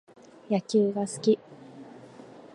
[0.49, 1.37] 野球が好き